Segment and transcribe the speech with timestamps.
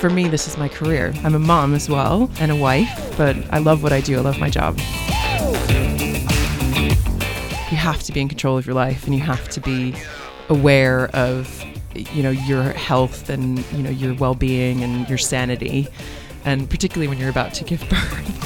[0.00, 1.12] For me, this is my career.
[1.24, 4.16] I'm a mom as well and a wife, but I love what I do.
[4.16, 4.78] I love my job.
[7.70, 9.94] You have to be in control of your life and you have to be
[10.48, 11.62] aware of
[11.94, 15.86] you know your health and you know your well-being and your sanity
[16.46, 18.39] and particularly when you're about to give birth.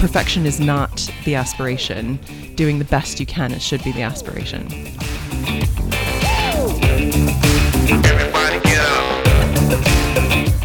[0.00, 2.18] Perfection is not the aspiration.
[2.54, 4.66] Doing the best you can it should be the aspiration.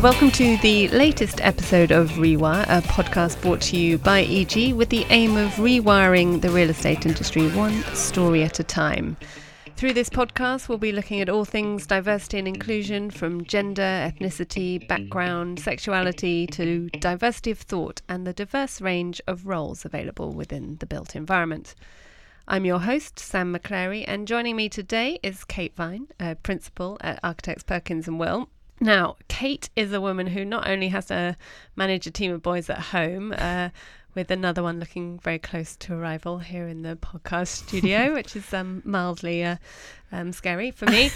[0.02, 4.88] Welcome to the latest episode of Rewire, a podcast brought to you by EG with
[4.88, 9.18] the aim of rewiring the real estate industry one story at a time.
[9.78, 14.88] Through this podcast, we'll be looking at all things diversity and inclusion from gender, ethnicity,
[14.88, 20.86] background, sexuality to diversity of thought and the diverse range of roles available within the
[20.86, 21.76] built environment.
[22.48, 27.20] I'm your host, Sam McClary, and joining me today is Kate Vine, a principal at
[27.22, 28.48] Architects Perkins and Will.
[28.80, 31.36] Now, Kate is a woman who not only has to
[31.76, 33.70] manage a team of boys at home, uh,
[34.16, 38.54] with another one looking very close to arrival here in the podcast studio, which is
[38.54, 39.58] um, mildly uh,
[40.12, 41.12] um, scary for me.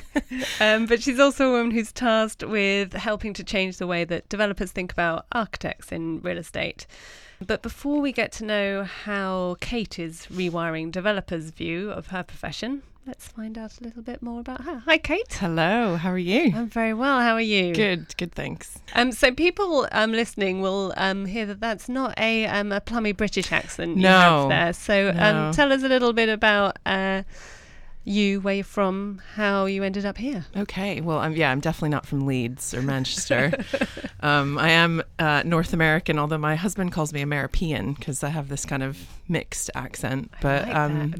[0.60, 4.28] um, but she's also a woman who's tasked with helping to change the way that
[4.28, 6.86] developers think about architects in real estate.
[7.44, 12.82] But before we get to know how Kate is rewiring developers' view of her profession,
[13.06, 14.82] let's find out a little bit more about her.
[14.86, 15.32] Hi, Kate.
[15.34, 16.52] Hello, how are you?
[16.54, 17.20] I'm very well.
[17.20, 17.72] How are you?
[17.74, 18.80] Good, good, thanks.
[18.94, 23.12] Um, so people um listening will um hear that that's not a um a plummy
[23.12, 24.72] British accent you No, have there.
[24.72, 25.22] So no.
[25.48, 27.22] um, tell us a little bit about uh
[28.06, 30.46] you, where you're from, how you ended up here.
[30.56, 33.52] Okay, well, I'm, yeah, I'm definitely not from Leeds or Manchester.
[34.20, 38.48] um, I am uh, North American, although my husband calls me American because I have
[38.48, 38.98] this kind of
[39.28, 40.30] mixed accent.
[40.40, 41.14] But I like um.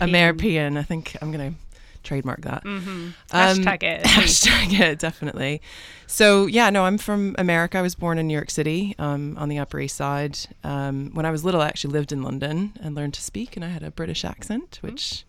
[0.00, 1.58] American, I think I'm going to
[2.02, 2.64] trademark that.
[2.64, 2.90] Mm-hmm.
[2.90, 4.02] Um, Hashtag it.
[4.04, 5.60] Hashtag it, definitely.
[6.06, 7.78] So, yeah, no, I'm from America.
[7.78, 10.38] I was born in New York City um, on the Upper East Side.
[10.64, 13.64] Um, when I was little, I actually lived in London and learned to speak, and
[13.64, 15.24] I had a British accent, which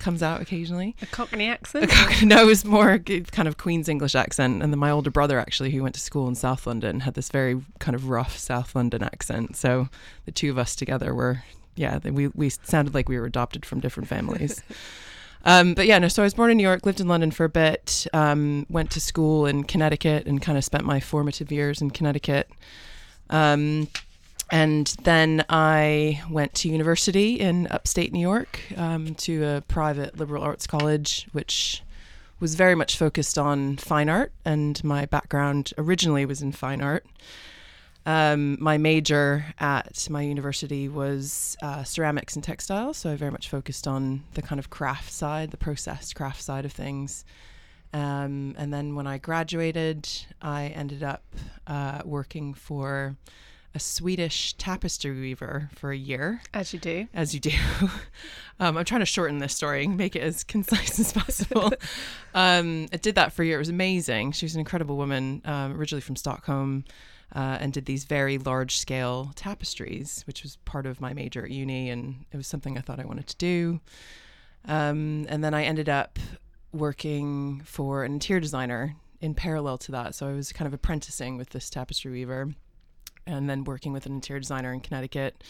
[0.00, 0.96] comes out occasionally.
[1.02, 1.92] A Cockney accent.
[2.22, 4.62] no, it was more kind of Queen's English accent.
[4.62, 7.28] And then my older brother, actually, who went to school in South London, had this
[7.28, 9.56] very kind of rough South London accent.
[9.56, 9.88] So
[10.24, 11.44] the two of us together were,
[11.76, 14.62] yeah, we, we sounded like we were adopted from different families.
[15.42, 17.44] Um, but yeah, no, so I was born in New York, lived in London for
[17.44, 21.80] a bit, um, went to school in Connecticut and kind of spent my formative years
[21.80, 22.50] in Connecticut.
[23.30, 23.88] Um,
[24.50, 30.42] and then I went to university in upstate New York um, to a private liberal
[30.42, 31.82] arts college, which
[32.40, 34.32] was very much focused on fine art.
[34.44, 37.06] And my background originally was in fine art.
[38.06, 43.48] Um, my major at my university was uh, ceramics and textiles, so I very much
[43.48, 47.24] focused on the kind of craft side, the processed craft side of things.
[47.92, 50.08] Um, and then when I graduated,
[50.40, 51.24] I ended up
[51.66, 53.16] uh, working for
[53.74, 57.06] a Swedish tapestry weaver for a year, As you do.
[57.14, 57.52] as you do.
[58.60, 61.72] um, I'm trying to shorten this story and make it as concise as possible.
[62.34, 63.56] um, I did that for a year.
[63.56, 64.32] It was amazing.
[64.32, 66.84] She was an incredible woman, um, originally from Stockholm,
[67.34, 71.50] uh, and did these very large scale tapestries, which was part of my major at
[71.52, 73.80] uni, and it was something I thought I wanted to do.
[74.64, 76.18] Um, and then I ended up
[76.72, 80.14] working for an interior designer in parallel to that.
[80.14, 82.48] So I was kind of apprenticing with this tapestry weaver
[83.30, 85.42] and then working with an interior designer in Connecticut.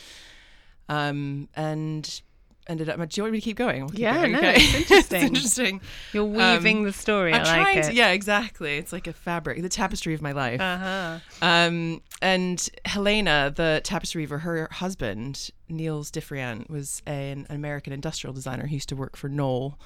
[0.88, 2.20] Um, and
[2.68, 2.96] ended up.
[2.98, 3.80] Do you want me to keep going?
[3.82, 4.54] We'll keep Yeah, going, no, okay.
[4.56, 5.22] it's interesting.
[5.22, 5.80] interesting.
[6.12, 7.32] You're weaving Um, the story.
[7.32, 7.82] I'm I like trying it.
[7.84, 7.94] to.
[7.94, 8.76] Yeah, exactly.
[8.76, 10.60] It's like a fabric, the tapestry of my life.
[10.60, 11.18] Uh-huh.
[11.42, 18.34] Um, and Helena, the tapestry weaver, her husband, Niels Diffrient, was an, an American industrial
[18.34, 18.66] designer.
[18.66, 19.78] He used to work for Knoll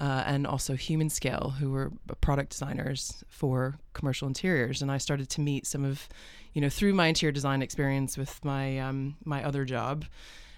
[0.00, 4.82] uh, and also Humanscale, who were product designers for commercial interiors.
[4.82, 6.08] And I started to meet some of,
[6.54, 10.04] you know, through my interior design experience with my um, my other job,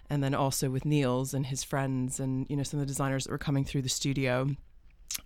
[0.08, 3.24] and then also with Niels and his friends, and you know, some of the designers
[3.24, 4.48] that were coming through the studio.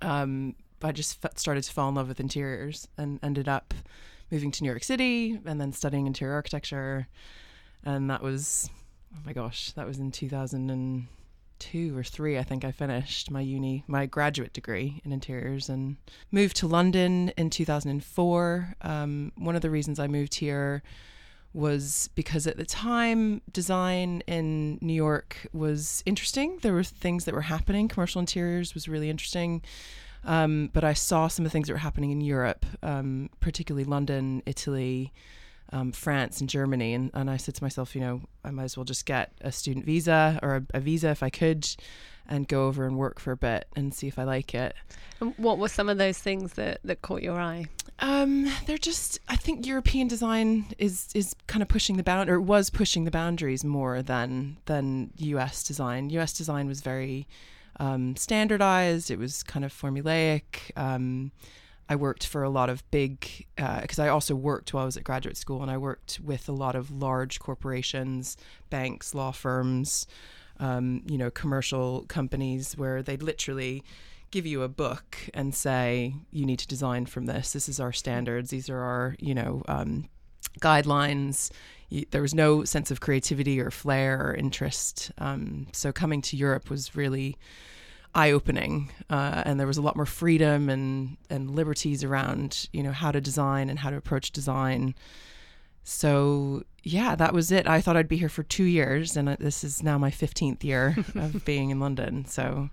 [0.03, 3.75] Um, I just f- started to fall in love with interiors and ended up
[4.31, 7.09] moving to New York City and then studying interior architecture.
[7.85, 8.69] And that was,
[9.15, 9.99] oh my gosh, that was
[10.53, 11.09] in
[11.59, 15.97] 2002 or three, I think I finished my uni, my graduate degree in interiors and
[16.31, 18.75] moved to London in 2004.
[18.83, 20.83] Um, one of the reasons I moved here
[21.55, 26.59] was because at the time design in New York was interesting.
[26.63, 27.89] There were things that were happening.
[27.89, 29.63] Commercial interiors was really interesting.
[30.25, 33.85] Um, but I saw some of the things that were happening in Europe, um, particularly
[33.85, 35.13] London, Italy,
[35.73, 36.95] um, France and Germany.
[36.95, 39.53] And, and I said to myself, you know, I might as well just get a
[39.53, 41.69] student visa or a, a visa if I could
[42.29, 44.75] and go over and work for a bit and see if I like it.
[45.21, 47.67] And what were some of those things that, that caught your eye?
[48.01, 49.19] Um, they're just.
[49.29, 53.11] I think European design is is kind of pushing the bound or was pushing the
[53.11, 55.65] boundaries more than than U.S.
[55.65, 56.09] design.
[56.11, 56.33] U.S.
[56.33, 57.27] design was very
[57.81, 59.11] um, standardized.
[59.11, 60.43] It was kind of formulaic.
[60.77, 61.33] Um,
[61.89, 64.97] I worked for a lot of big because uh, I also worked while I was
[64.97, 68.37] at graduate school, and I worked with a lot of large corporations,
[68.69, 70.07] banks, law firms,
[70.61, 73.83] um, you know, commercial companies where they'd literally
[74.31, 77.53] give you a book and say you need to design from this.
[77.53, 78.51] This is our standards.
[78.51, 80.09] These are our you know um,
[80.61, 81.51] guidelines.
[82.11, 85.11] There was no sense of creativity or flair or interest.
[85.17, 87.39] Um, so coming to Europe was really
[88.19, 92.83] eye opening, uh, and there was a lot more freedom and and liberties around you
[92.83, 94.95] know how to design and how to approach design.
[95.85, 97.67] So yeah, that was it.
[97.69, 100.97] I thought I'd be here for two years, and this is now my fifteenth year
[101.15, 102.25] of being in London.
[102.27, 102.71] So,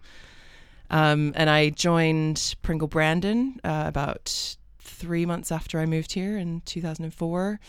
[0.90, 6.62] um, and I joined Pringle Brandon uh, about three months after I moved here in
[6.62, 7.60] 2004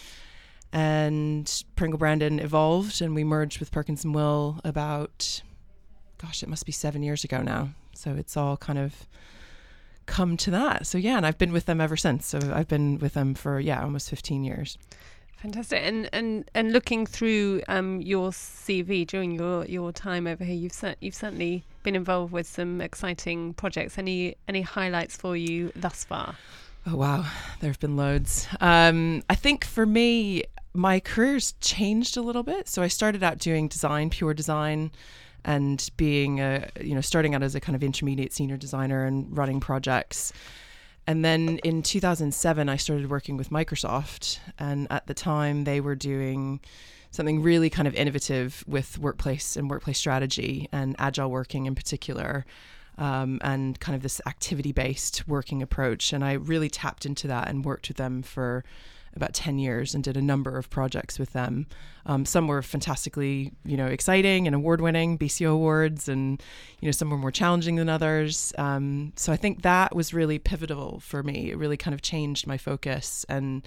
[0.72, 5.42] and Pringle Brandon evolved and we merged with Perkins and Will about
[6.18, 7.70] gosh, it must be seven years ago now.
[7.94, 9.06] So it's all kind of
[10.06, 10.86] come to that.
[10.86, 12.26] So yeah, and I've been with them ever since.
[12.26, 14.78] So I've been with them for yeah, almost 15 years.
[15.36, 15.82] Fantastic.
[15.84, 20.72] And and and looking through um, your CV during your, your time over here, you've
[21.00, 23.98] you've certainly been involved with some exciting projects.
[23.98, 26.36] Any any highlights for you thus far?
[26.86, 27.26] Oh wow,
[27.60, 28.48] there have been loads.
[28.60, 32.68] Um, I think for me, my career's changed a little bit.
[32.68, 34.90] So I started out doing design, pure design
[35.46, 39.34] and being a you know starting out as a kind of intermediate senior designer and
[39.34, 40.32] running projects.
[41.06, 45.94] And then in 2007 i started working with microsoft and at the time they were
[45.94, 46.60] doing
[47.12, 52.44] something really kind of innovative with workplace and workplace strategy and agile working in particular
[52.98, 56.12] um, and kind of this activity based working approach.
[56.12, 58.64] And i really tapped into that and worked with them for
[59.16, 61.66] about 10 years and did a number of projects with them.
[62.04, 66.42] Um, some were fantastically, you know, exciting and award-winning BCO awards, and
[66.80, 68.52] you know, some were more challenging than others.
[68.58, 71.50] Um, so I think that was really pivotal for me.
[71.50, 73.66] It really kind of changed my focus and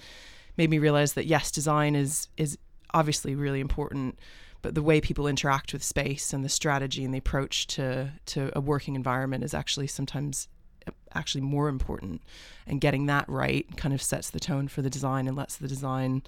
[0.56, 2.56] made me realize that yes, design is is
[2.94, 4.18] obviously really important,
[4.62, 8.50] but the way people interact with space and the strategy and the approach to to
[8.56, 10.48] a working environment is actually sometimes
[11.14, 12.22] actually more important.
[12.66, 15.68] And getting that right kind of sets the tone for the design and lets the
[15.68, 16.22] design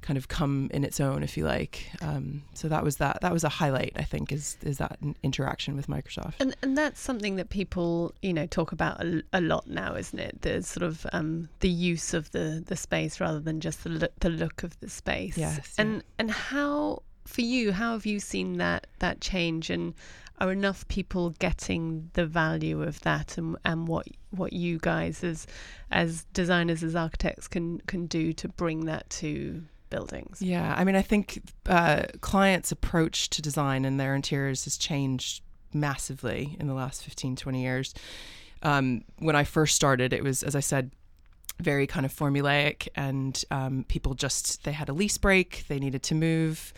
[0.00, 1.90] kind of come in its own, if you like.
[2.00, 3.20] Um, so that was that.
[3.20, 6.34] That was a highlight, I think, is is that interaction with Microsoft.
[6.40, 10.18] And and that's something that people, you know, talk about a, a lot now, isn't
[10.18, 10.42] it?
[10.42, 14.12] The sort of um, the use of the the space rather than just the look,
[14.20, 15.36] the look of the space.
[15.36, 15.74] Yes.
[15.78, 16.02] And yeah.
[16.18, 19.70] and how for you, how have you seen that that change?
[19.70, 19.94] And
[20.40, 25.46] are enough people getting the value of that and, and what what you guys as
[25.90, 30.40] as designers as architects can can do to bring that to buildings?
[30.40, 35.42] Yeah i mean i think uh, clients approach to design and their interiors has changed
[35.72, 37.94] massively in the last 15 20 years.
[38.62, 40.90] Um, when i first started it was as i said
[41.60, 46.02] very kind of formulaic and um, people just they had a lease break they needed
[46.04, 46.72] to move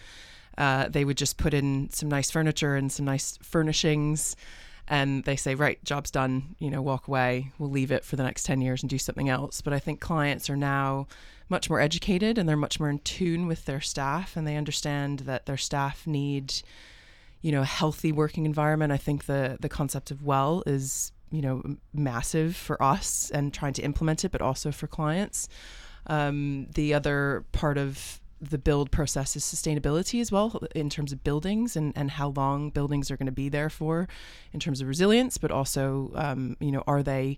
[0.58, 4.36] uh, they would just put in some nice furniture and some nice furnishings.
[4.88, 7.52] And they say right job's done you know walk away.
[7.58, 9.60] We'll leave it for the next 10 years and do something else.
[9.60, 11.06] But i think clients are now
[11.48, 15.20] much more educated and they're much more in tune with their staff and they understand
[15.20, 16.54] that their staff need
[17.42, 18.92] you know a healthy working environment.
[18.92, 23.72] I think the the concept of well is you know massive for us and trying
[23.74, 25.48] to implement it but also for clients.
[26.06, 31.22] Um, the other part of the build process is sustainability as well in terms of
[31.22, 34.08] buildings and, and how long buildings are going to be there for
[34.52, 37.36] in terms of resilience, but also, um, you know, are they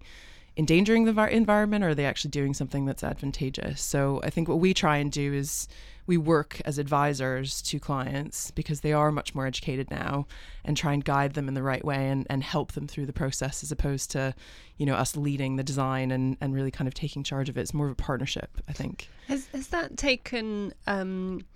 [0.56, 3.80] endangering the environment or are they actually doing something that's advantageous?
[3.80, 5.66] So I think what we try and do is
[6.06, 10.26] we work as advisors to clients because they are much more educated now
[10.64, 13.12] and try and guide them in the right way and, and help them through the
[13.12, 14.34] process as opposed to,
[14.78, 17.60] you know, us leading the design and, and really kind of taking charge of it.
[17.60, 19.08] It's more of a partnership, I think.
[19.28, 21.46] Has, has that taken, um,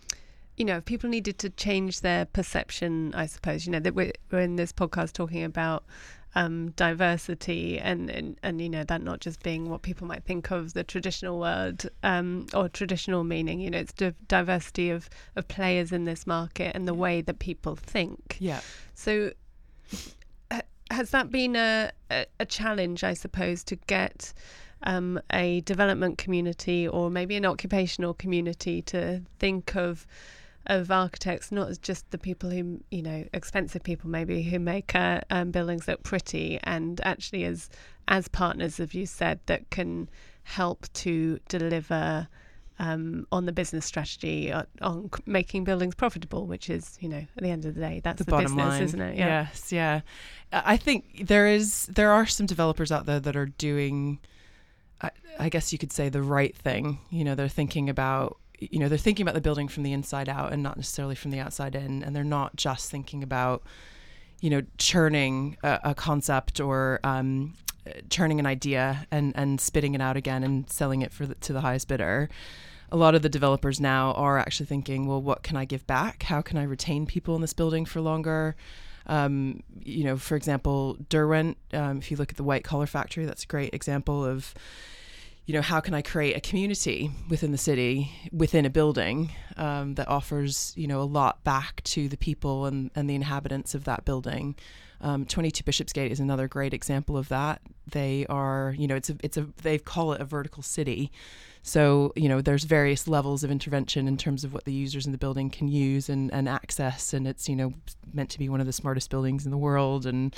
[0.56, 4.12] you know, if people needed to change their perception, I suppose, you know, that we're,
[4.30, 5.84] we're in this podcast talking about
[6.34, 10.50] um, diversity and, and, and you know that not just being what people might think
[10.50, 13.94] of the traditional word um, or traditional meaning you know it's
[14.28, 18.36] diversity of, of players in this market and the way that people think.
[18.38, 18.60] Yeah.
[18.94, 19.32] So
[20.90, 24.32] has that been a, a, a challenge I suppose to get
[24.82, 30.06] um, a development community or maybe an occupational community to think of
[30.66, 35.20] of architects, not just the people who, you know, expensive people maybe who make uh,
[35.30, 37.68] um, buildings look pretty, and actually as
[38.08, 40.08] as partners, as you said, that can
[40.44, 42.28] help to deliver
[42.78, 47.24] um, on the business strategy on, uh, on, making buildings profitable, which is, you know,
[47.36, 48.82] at the end of the day, that's the, the bottom business, line.
[48.82, 49.16] isn't it?
[49.16, 49.26] Yeah.
[49.26, 50.00] Yes, yeah.
[50.52, 54.18] I think there is there are some developers out there that are doing.
[55.00, 57.00] I, I guess you could say the right thing.
[57.10, 60.28] You know, they're thinking about you know they're thinking about the building from the inside
[60.28, 63.62] out and not necessarily from the outside in and they're not just thinking about
[64.40, 67.54] you know churning a, a concept or um,
[68.10, 71.52] churning an idea and and spitting it out again and selling it for the, to
[71.52, 72.28] the highest bidder.
[72.92, 76.24] A lot of the developers now are actually thinking well what can i give back?
[76.24, 78.56] How can i retain people in this building for longer?
[79.08, 83.24] Um, you know for example derwent um, if you look at the white collar factory
[83.24, 84.52] that's a great example of
[85.46, 89.94] you know, how can I create a community within the city, within a building um,
[89.94, 93.84] that offers, you know, a lot back to the people and, and the inhabitants of
[93.84, 94.56] that building.
[95.00, 97.60] Um, 22 Bishopsgate is another great example of that.
[97.88, 101.12] They are, you know, it's a, it's a, they call it a vertical city.
[101.62, 105.12] So, you know, there's various levels of intervention in terms of what the users in
[105.12, 107.12] the building can use and, and access.
[107.12, 107.72] And it's, you know,
[108.12, 110.34] meant to be one of the smartest buildings in the world and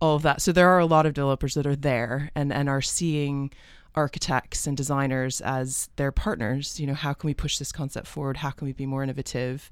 [0.00, 0.40] all of that.
[0.40, 3.50] So there are a lot of developers that are there and, and are seeing
[3.96, 6.78] architects and designers as their partners.
[6.78, 8.38] You know, how can we push this concept forward?
[8.38, 9.70] How can we be more innovative?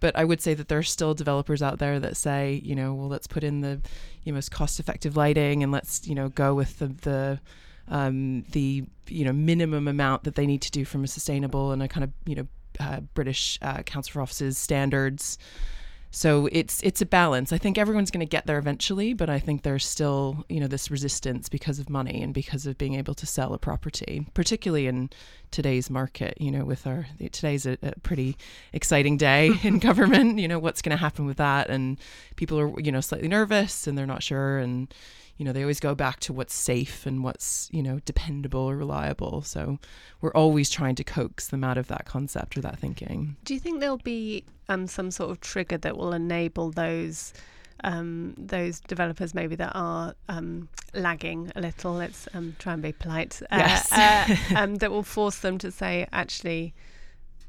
[0.00, 2.92] But I would say that there are still developers out there that say, you know,
[2.92, 3.80] well, let's put in the
[4.24, 7.40] you know, most cost-effective lighting and let's you know go with the the
[7.88, 11.82] um, the you know minimum amount that they need to do from a sustainable and
[11.82, 12.46] a kind of you know
[12.80, 15.38] uh, British uh, Council for Offices standards.
[16.14, 17.52] So it's it's a balance.
[17.52, 20.68] I think everyone's going to get there eventually, but I think there's still you know
[20.68, 24.86] this resistance because of money and because of being able to sell a property, particularly
[24.86, 25.10] in
[25.50, 26.40] today's market.
[26.40, 28.36] You know, with our today's a, a pretty
[28.72, 30.38] exciting day in government.
[30.38, 31.98] You know, what's going to happen with that, and
[32.36, 34.94] people are you know slightly nervous and they're not sure and
[35.36, 38.76] you know, they always go back to what's safe and what's, you know, dependable or
[38.76, 39.42] reliable.
[39.42, 39.78] So
[40.20, 43.36] we're always trying to coax them out of that concept or that thinking.
[43.44, 47.32] Do you think there'll be um, some sort of trigger that will enable those?
[47.82, 52.92] Um, those developers maybe that are um, lagging a little, let's um, try and be
[52.92, 53.92] polite, uh, yes.
[53.92, 56.72] uh, um, that will force them to say, actually,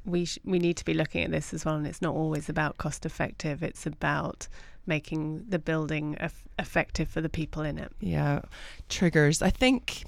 [0.03, 2.49] we sh- we need to be looking at this as well, and it's not always
[2.49, 3.63] about cost effective.
[3.63, 4.49] It's about
[4.87, 6.17] making the building
[6.59, 7.91] effective for the people in it.
[7.99, 8.41] Yeah,
[8.89, 9.41] triggers.
[9.41, 10.03] I think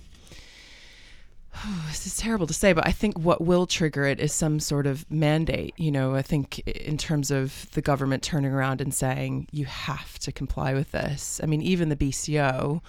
[1.65, 4.59] oh, this is terrible to say, but I think what will trigger it is some
[4.59, 5.73] sort of mandate.
[5.77, 10.19] You know, I think in terms of the government turning around and saying you have
[10.19, 11.39] to comply with this.
[11.43, 12.81] I mean, even the BCO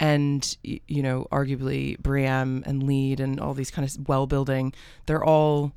[0.00, 4.72] and you know, arguably BREEAM and LEED and all these kind of well building,
[5.06, 5.72] they're all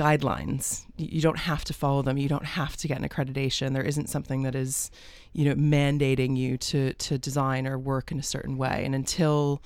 [0.00, 0.86] guidelines.
[0.96, 2.16] You don't have to follow them.
[2.16, 3.74] You don't have to get an accreditation.
[3.74, 4.90] There isn't something that is,
[5.32, 8.82] you know, mandating you to to design or work in a certain way.
[8.86, 9.62] And until,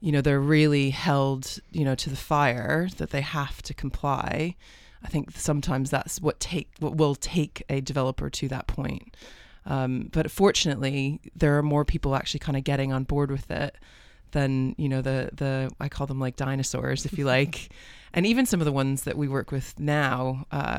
[0.00, 4.56] you know, they're really held, you know, to the fire that they have to comply,
[5.04, 9.16] I think sometimes that's what take what will take a developer to that point.
[9.66, 13.76] Um, but fortunately, there are more people actually kind of getting on board with it
[14.32, 17.70] than you know the the I call them like dinosaurs, if you like.
[18.12, 20.78] And even some of the ones that we work with now uh,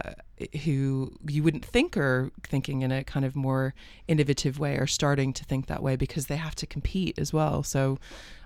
[0.66, 3.74] who you wouldn't think are thinking in a kind of more
[4.10, 7.64] innovative way are starting to think that way because they have to compete as well.
[7.64, 8.00] So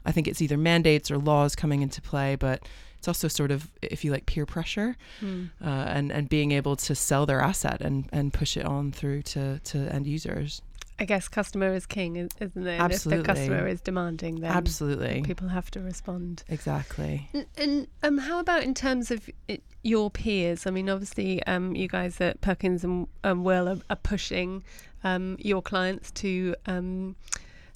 [0.05, 2.61] i think it's either mandates or laws coming into play but
[2.97, 5.49] it's also sort of if you like peer pressure mm.
[5.63, 9.21] uh, and and being able to sell their asset and and push it on through
[9.21, 10.61] to to end users
[10.97, 12.79] I guess customer is king, isn't it?
[12.79, 13.19] Absolutely.
[13.19, 16.43] if the customer is demanding, then absolutely people have to respond.
[16.47, 17.27] Exactly.
[17.33, 20.65] And, and um, how about in terms of it, your peers?
[20.65, 24.63] I mean, obviously, um, you guys at Perkins and um, Will are, are pushing
[25.03, 27.15] um, your clients to um,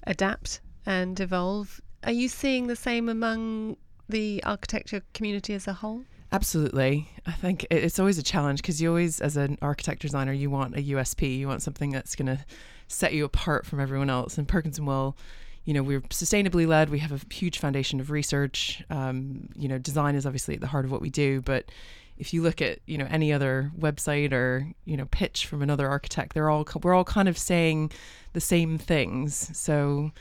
[0.07, 1.81] adapt and evolve.
[2.05, 3.75] Are you seeing the same among
[4.07, 6.03] the architecture community as a whole?
[6.31, 7.09] Absolutely.
[7.25, 10.75] I think it's always a challenge because you always, as an architect designer, you want
[10.75, 11.37] a USP.
[11.37, 12.45] You want something that's going to
[12.87, 14.37] set you apart from everyone else.
[14.37, 15.17] And Perkins and Will,
[15.65, 16.89] you know, we're sustainably led.
[16.89, 18.83] We have a huge foundation of research.
[18.91, 21.71] Um, you know, design is obviously at the heart of what we do, but
[22.19, 25.87] if you look at you know any other website or you know pitch from another
[25.87, 27.91] architect, they're all we're all kind of saying
[28.33, 29.57] the same things.
[29.57, 30.11] So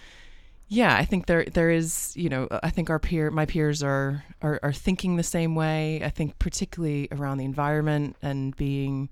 [0.68, 4.24] yeah, I think there there is you know I think our peer my peers are,
[4.42, 6.02] are are thinking the same way.
[6.04, 9.08] I think particularly around the environment and being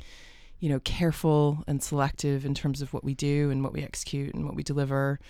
[0.60, 4.34] you know, careful and selective in terms of what we do and what we execute
[4.34, 5.20] and what we deliver.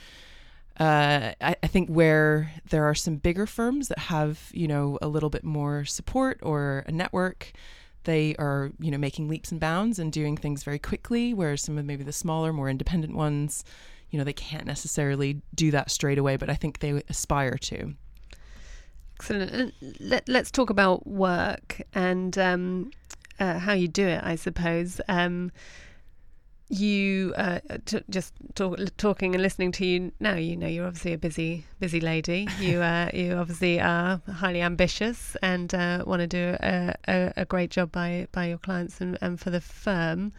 [0.79, 5.09] Uh, I, I think where there are some bigger firms that have, you know, a
[5.09, 7.53] little bit more support or a network,
[8.05, 11.35] they are, you know, making leaps and bounds and doing things very quickly.
[11.35, 13.65] Whereas some of maybe the smaller, more independent ones,
[14.11, 16.37] you know, they can't necessarily do that straight away.
[16.37, 17.95] But I think they aspire to.
[19.19, 19.75] Excellent.
[20.01, 22.91] Let, us talk about work and um,
[23.41, 25.01] uh, how you do it, I suppose.
[25.09, 25.53] Um,
[26.69, 31.13] you uh, t- just talk, talking and listening to you now, you know you're obviously
[31.13, 32.49] a busy, busy lady.
[32.59, 37.45] You uh, you obviously are highly ambitious and uh, want to do a, a, a,
[37.45, 40.33] great job by by your clients and, and for the firm.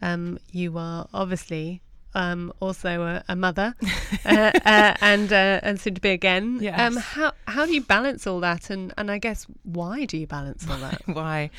[0.00, 1.82] Um, you are obviously
[2.14, 3.74] um, also a, a mother
[4.24, 6.58] uh, uh, and uh, and soon to be again.
[6.60, 6.78] Yes.
[6.78, 10.26] Um, how how do you balance all that and and I guess why do you
[10.26, 11.02] balance all that?
[11.06, 11.50] why?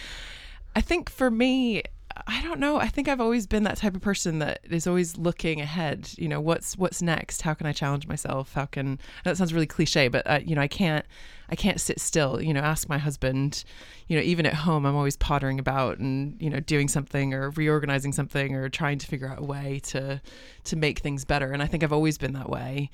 [0.75, 1.83] I think for me,
[2.27, 2.77] I don't know.
[2.77, 6.09] I think I've always been that type of person that is always looking ahead.
[6.17, 7.41] You know, what's what's next?
[7.41, 8.53] How can I challenge myself?
[8.53, 11.05] How can that sounds really cliche, but uh, you know, I can't
[11.49, 12.41] I can't sit still.
[12.41, 13.65] You know, ask my husband.
[14.07, 17.49] You know, even at home, I'm always pottering about and you know doing something or
[17.51, 20.21] reorganizing something or trying to figure out a way to
[20.65, 21.51] to make things better.
[21.51, 22.91] And I think I've always been that way.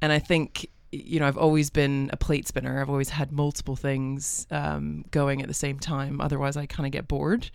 [0.00, 2.80] And I think you know, I've always been a plate spinner.
[2.80, 6.20] I've always had multiple things um, going at the same time.
[6.20, 7.50] Otherwise, I kind of get bored.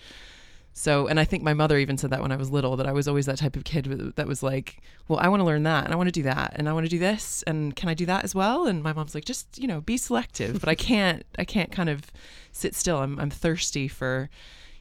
[0.77, 2.91] So, and I think my mother even said that when I was little, that I
[2.91, 3.85] was always that type of kid
[4.17, 6.51] that was like, well, I want to learn that and I want to do that
[6.57, 8.67] and I want to do this and can I do that as well?
[8.67, 10.59] And my mom's like, just, you know, be selective.
[10.59, 12.11] but I can't, I can't kind of
[12.51, 12.97] sit still.
[12.97, 14.29] I'm, I'm thirsty for,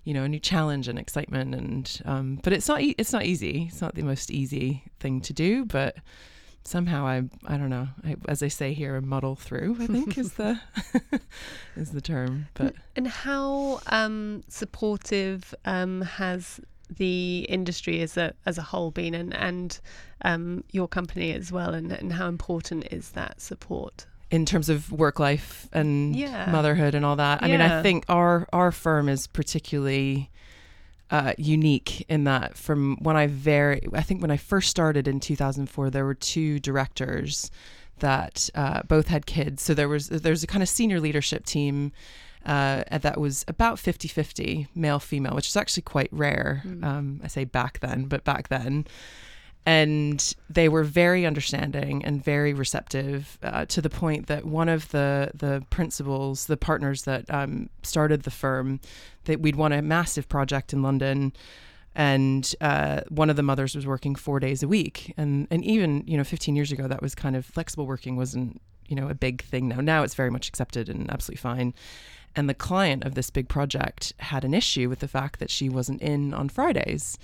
[0.02, 1.54] you know, a new challenge and excitement.
[1.54, 3.68] And, um, but it's not, it's not easy.
[3.70, 5.98] It's not the most easy thing to do, but
[6.64, 10.35] somehow I I don't know I, as I say here muddle through I think is
[10.35, 10.59] the
[11.76, 16.61] is the term but and how um, supportive um, has
[16.97, 19.78] the industry as a as a whole been and and
[20.23, 24.90] um, your company as well and, and how important is that support in terms of
[24.90, 26.50] work life and yeah.
[26.50, 30.30] motherhood and all that I mean I think our our firm is particularly
[31.11, 35.20] uh, unique in that from when I very I think when I first started in
[35.20, 37.50] 2004 there were two directors
[38.00, 39.62] that uh, both had kids.
[39.62, 41.92] So there was there's a kind of senior leadership team
[42.44, 46.62] uh, that was about 50-50 male female which is actually quite rare.
[46.66, 46.85] Mm.
[46.85, 48.87] um, I say back then but back then
[49.66, 54.90] and they were very understanding and very receptive uh, to the point that one of
[54.90, 58.81] the the principals, the partners that um, started the firm,
[59.24, 61.33] that we'd won a massive project in London.
[61.96, 66.05] And uh, one of the mothers was working four days a week, and and even
[66.07, 69.14] you know 15 years ago that was kind of flexible working wasn't you know a
[69.14, 69.81] big thing now.
[69.81, 71.72] Now it's very much accepted and absolutely fine.
[72.37, 75.68] And the client of this big project had an issue with the fact that she
[75.68, 77.16] wasn't in on Fridays.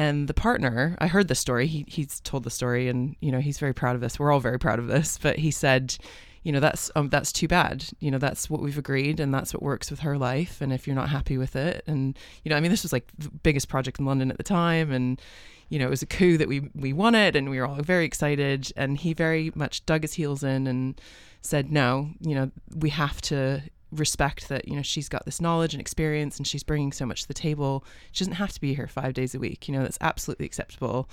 [0.00, 1.66] And the partner, I heard the story.
[1.66, 4.18] He he's told the story, and you know he's very proud of this.
[4.18, 5.18] We're all very proud of this.
[5.18, 5.94] But he said,
[6.42, 7.84] you know that's um, that's too bad.
[7.98, 10.62] You know that's what we've agreed, and that's what works with her life.
[10.62, 13.12] And if you're not happy with it, and you know, I mean, this was like
[13.18, 15.20] the biggest project in London at the time, and
[15.68, 17.74] you know, it was a coup that we we won it, and we were all
[17.74, 18.72] very excited.
[18.76, 20.98] And he very much dug his heels in and
[21.42, 25.74] said, no, you know, we have to respect that you know she's got this knowledge
[25.74, 27.84] and experience and she's bringing so much to the table.
[28.12, 31.08] She doesn't have to be here five days a week you know that's absolutely acceptable.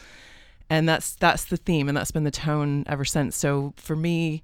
[0.70, 3.36] And that's that's the theme and that's been the tone ever since.
[3.36, 4.44] So for me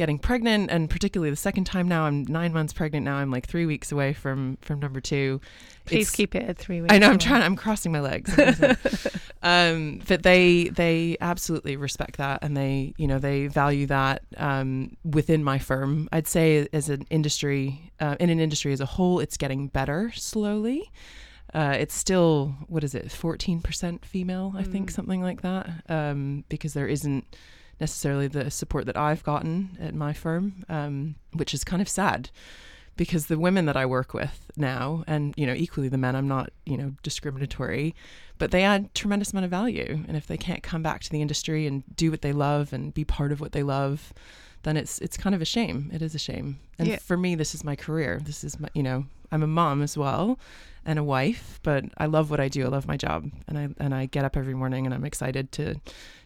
[0.00, 3.16] getting pregnant and particularly the second time now i'm nine months pregnant now.
[3.16, 5.42] I'm like three weeks away from from number two.
[5.84, 8.34] Please it's, keep it at three weeks i know i'm trying i'm crossing my legs.
[9.42, 14.98] Um, but they they absolutely respect that and they you know they value that um,
[15.02, 16.10] within my firm.
[16.12, 20.12] I'd say as an industry uh, in an industry as a whole it's getting better
[20.14, 20.90] slowly.
[21.54, 24.70] Uh, it's still what is it 14% female i mm.
[24.70, 27.24] think something like that um, because there isn't
[27.80, 32.30] necessarily the support that I've gotten at my firm, um, which is kind of sad
[33.00, 36.28] because the women that I work with now, and you know, equally the men, I'm
[36.28, 37.94] not you know discriminatory,
[38.36, 40.04] but they add tremendous amount of value.
[40.06, 42.92] And if they can't come back to the industry and do what they love and
[42.92, 44.12] be part of what they love,
[44.64, 45.90] then it's it's kind of a shame.
[45.94, 46.60] It is a shame.
[46.78, 46.98] And yeah.
[46.98, 48.20] for me, this is my career.
[48.22, 50.38] This is my you know, I'm a mom as well
[50.84, 52.64] and a wife, but I love what I do.
[52.64, 55.52] I love my job, and I and I get up every morning and I'm excited
[55.52, 55.76] to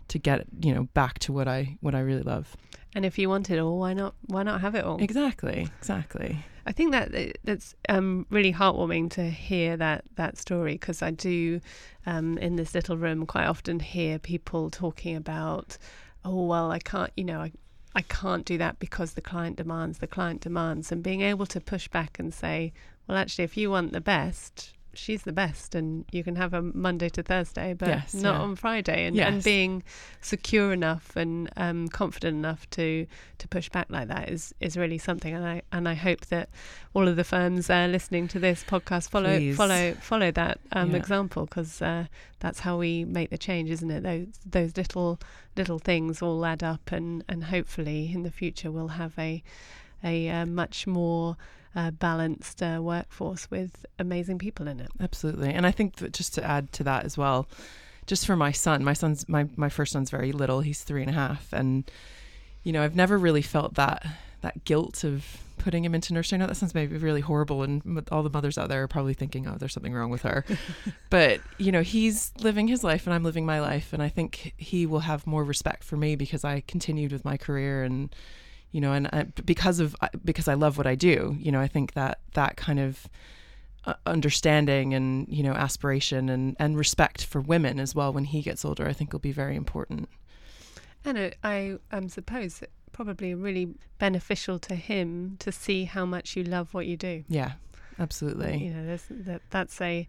[0.09, 2.57] to get you know back to what I what I really love.
[2.95, 5.03] And if you want it all, why not why not have it all?
[5.03, 6.45] Exactly, exactly.
[6.67, 11.11] I think that uh, that's um, really heartwarming to hear that that story because I
[11.11, 11.61] do
[12.07, 15.77] um, in this little room quite often hear people talking about,
[16.25, 17.53] oh well, I can't, you know, I
[17.95, 21.61] I can't do that because the client demands, the client demands, and being able to
[21.61, 22.73] push back and say,
[23.07, 26.63] well, actually, if you want the best, she's the best and you can have her
[26.63, 28.41] Monday to Thursday, but Yes, not yeah.
[28.41, 29.07] on Friday.
[29.07, 29.83] And, and being
[30.21, 33.07] secure enough and um, confident enough to
[33.39, 35.35] to push back like that is is really something.
[35.35, 36.49] And I and I hope that
[36.95, 39.57] all of the firms uh, listening to this podcast follow Please.
[39.57, 40.97] follow follow that um, Yeah.
[40.99, 42.07] example because uh,
[42.41, 44.03] that's how we make the change, isn't it?
[44.03, 45.19] Those those little
[45.57, 49.43] little things all add up, and and hopefully in the future we'll have a
[50.03, 51.37] a uh, much more
[51.75, 54.91] uh, balanced uh, workforce with amazing people in it.
[55.01, 55.53] Absolutely.
[55.53, 57.49] And I think that just to add to that as well,
[58.07, 60.61] just for my son, my son's my, my first son's very little.
[60.61, 61.53] He's three and a half.
[61.53, 61.91] And,
[62.63, 64.07] you know, I've never really felt that
[64.43, 65.25] that guilt of
[65.57, 66.37] putting him into nursery.
[66.37, 69.15] I know that sounds maybe really horrible and all the mothers out there are probably
[69.15, 70.45] thinking, oh, there's something wrong with her.
[71.11, 73.95] but, you know, he's living his life and I'm living my life.
[73.95, 77.39] And I think he will have more respect for me because I continued with my
[77.39, 78.15] career and,
[78.75, 81.69] you know, and I, because of because I love what I do, you know, I
[81.69, 83.09] think that that kind of
[83.85, 88.43] uh, understanding and you know aspiration and and respect for women as well when he
[88.43, 90.09] gets older, I think will be very important.
[91.05, 96.35] And it, I um, suppose it probably really beneficial to him to see how much
[96.35, 97.23] you love what you do.
[97.29, 97.53] Yeah,
[98.01, 98.57] absolutely.
[98.57, 100.09] You know, there's, that that's a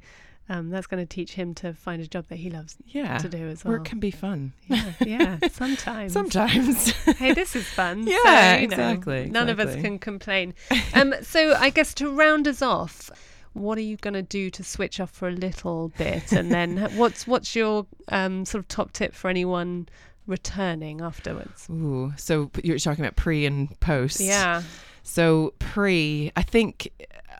[0.50, 3.28] um, that's going to teach him to find a job that he loves Yeah, to
[3.30, 3.74] do as well.
[3.76, 4.54] work can be fun.
[4.68, 6.14] yeah, yeah, sometimes.
[6.14, 6.92] Sometimes.
[7.18, 8.06] hey, this is fun.
[8.08, 10.54] Yeah, so, you know, exactly, None of us can complain.
[10.94, 13.10] Um, so I guess to round us off,
[13.54, 16.78] what are you going to do to switch off for a little bit, and then
[16.96, 19.88] what's what's your um, sort of top tip for anyone
[20.28, 21.68] returning afterwards?
[21.70, 24.20] Ooh, so you're talking about pre and post.
[24.20, 24.62] Yeah,
[25.04, 26.90] So pre, I think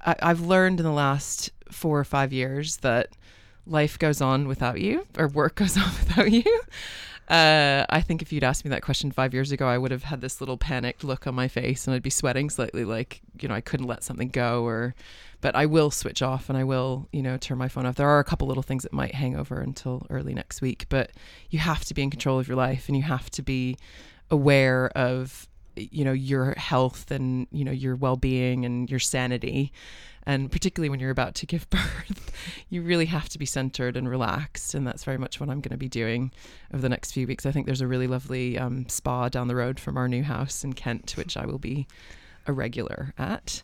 [0.06, 3.10] I, I've learned in the last four or five years that
[3.66, 6.62] life goes on without you, or work goes on without you.
[7.28, 10.04] Uh, I think if you'd asked me that question five years ago, I would have
[10.04, 13.48] had this little panicked look on my face, and I'd be sweating slightly, like you
[13.48, 14.96] know I couldn't let something go, or.
[15.42, 17.96] But I will switch off, and I will, you know, turn my phone off.
[17.96, 21.12] There are a couple little things that might hang over until early next week, but
[21.52, 23.78] you have to be in control of your life, and you have to be
[24.32, 29.72] aware of you know your health and you know your well-being and your sanity.
[30.28, 32.32] And particularly when you're about to give birth
[32.70, 34.74] you really have to be centered and relaxed.
[34.74, 36.32] And that's very much what i'm going to be doing
[36.74, 37.46] over the next few weeks.
[37.46, 40.64] I think there's a really lovely um, spa down the road from our new house
[40.64, 41.88] in kent which i will be
[42.48, 43.64] a regular at.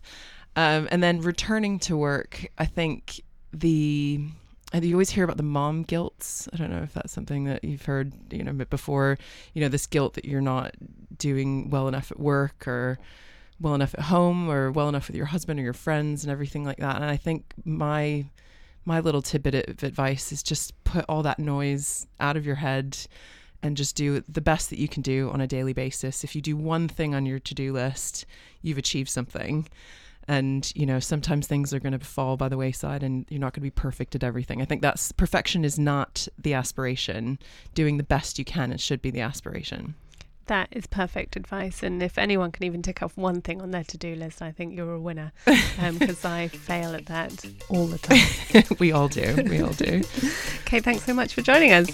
[0.55, 3.21] Um, and then returning to work i think
[3.53, 4.27] the
[4.73, 6.47] Uh, you always hear about the mom guilt.
[6.53, 9.17] I don't know if that's something that you've heard, you know, before.
[9.53, 10.75] You know, this guilt that you're not
[11.17, 12.97] doing well enough at work or
[13.59, 16.63] well enough at home or well enough with your husband or your friends and everything
[16.63, 16.95] like that.
[16.95, 18.25] And I think my
[18.83, 22.97] my little tidbit of advice is just put all that noise out of your head
[23.61, 26.23] and just do the best that you can do on a daily basis.
[26.23, 28.25] If you do one thing on your to-do list,
[28.63, 29.67] you've achieved something
[30.31, 33.53] and you know sometimes things are going to fall by the wayside and you're not
[33.53, 37.37] going to be perfect at everything i think that's perfection is not the aspiration
[37.75, 39.93] doing the best you can it should be the aspiration
[40.47, 41.81] that is perfect advice.
[41.81, 44.75] And if anyone can even tick off one thing on their to-do list, I think
[44.75, 45.31] you're a winner.
[45.79, 48.63] Um, because I fail at that all the time.
[48.79, 50.01] we all do we all do
[50.61, 51.87] Okay, thanks so much for joining us.